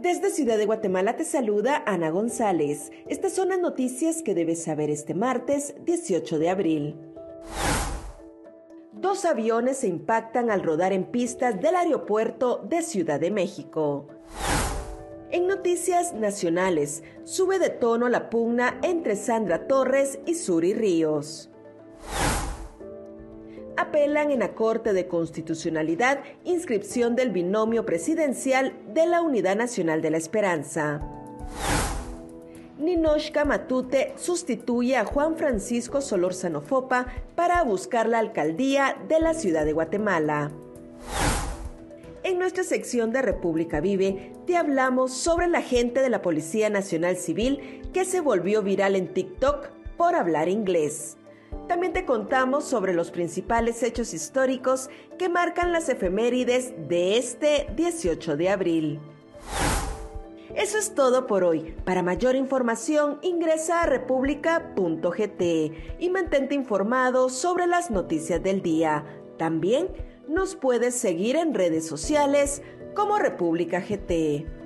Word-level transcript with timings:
Desde 0.00 0.30
Ciudad 0.30 0.56
de 0.56 0.64
Guatemala 0.64 1.14
te 1.14 1.24
saluda 1.24 1.82
Ana 1.84 2.08
González. 2.08 2.90
Estas 3.06 3.34
son 3.34 3.50
las 3.50 3.60
noticias 3.60 4.22
que 4.22 4.34
debes 4.34 4.62
saber 4.62 4.88
este 4.88 5.12
martes 5.12 5.74
18 5.84 6.38
de 6.38 6.48
abril. 6.48 6.96
Dos 8.92 9.26
aviones 9.26 9.76
se 9.76 9.88
impactan 9.88 10.50
al 10.50 10.62
rodar 10.62 10.94
en 10.94 11.04
pistas 11.04 11.60
del 11.60 11.76
aeropuerto 11.76 12.64
de 12.66 12.80
Ciudad 12.80 13.20
de 13.20 13.30
México. 13.30 14.08
En 15.30 15.46
noticias 15.46 16.14
nacionales, 16.14 17.02
sube 17.24 17.58
de 17.58 17.68
tono 17.68 18.08
la 18.08 18.30
pugna 18.30 18.80
entre 18.82 19.16
Sandra 19.16 19.66
Torres 19.66 20.18
y 20.24 20.34
Suri 20.34 20.72
Ríos 20.72 21.50
apelan 23.80 24.30
en 24.30 24.40
la 24.40 24.54
Corte 24.54 24.92
de 24.92 25.08
Constitucionalidad 25.08 26.20
inscripción 26.44 27.16
del 27.16 27.30
binomio 27.30 27.86
presidencial 27.86 28.74
de 28.92 29.06
la 29.06 29.22
Unidad 29.22 29.56
Nacional 29.56 30.02
de 30.02 30.10
la 30.10 30.18
Esperanza. 30.18 31.00
Ninoshka 32.78 33.44
Matute 33.44 34.12
sustituye 34.16 34.96
a 34.96 35.04
Juan 35.04 35.36
Francisco 35.36 36.00
Solórzano 36.00 36.60
Fopa 36.60 37.06
para 37.34 37.62
buscar 37.62 38.08
la 38.08 38.18
alcaldía 38.18 38.96
de 39.08 39.20
la 39.20 39.34
ciudad 39.34 39.64
de 39.64 39.72
Guatemala. 39.72 40.50
En 42.22 42.38
nuestra 42.38 42.64
sección 42.64 43.12
de 43.12 43.22
República 43.22 43.80
Vive 43.80 44.32
te 44.46 44.56
hablamos 44.56 45.12
sobre 45.12 45.48
la 45.48 45.62
gente 45.62 46.00
de 46.00 46.10
la 46.10 46.20
Policía 46.22 46.68
Nacional 46.68 47.16
Civil 47.16 47.82
que 47.94 48.04
se 48.04 48.20
volvió 48.20 48.62
viral 48.62 48.94
en 48.94 49.12
TikTok 49.12 49.68
por 49.96 50.14
hablar 50.14 50.48
inglés. 50.48 51.16
También 51.68 51.92
te 51.92 52.04
contamos 52.04 52.64
sobre 52.64 52.94
los 52.94 53.10
principales 53.10 53.82
hechos 53.82 54.12
históricos 54.14 54.90
que 55.18 55.28
marcan 55.28 55.72
las 55.72 55.88
efemérides 55.88 56.74
de 56.88 57.16
este 57.16 57.68
18 57.76 58.36
de 58.36 58.48
abril. 58.48 59.00
Eso 60.54 60.78
es 60.78 60.94
todo 60.94 61.26
por 61.26 61.44
hoy. 61.44 61.74
Para 61.84 62.02
mayor 62.02 62.34
información 62.34 63.18
ingresa 63.22 63.82
a 63.82 63.86
república.gt 63.86 65.42
y 66.00 66.10
mantente 66.10 66.54
informado 66.54 67.28
sobre 67.28 67.66
las 67.66 67.90
noticias 67.90 68.42
del 68.42 68.60
día. 68.60 69.04
También 69.38 69.88
nos 70.28 70.56
puedes 70.56 70.94
seguir 70.94 71.36
en 71.36 71.54
redes 71.54 71.86
sociales 71.86 72.62
como 72.94 73.18
República 73.18 73.80
GT. 73.80 74.59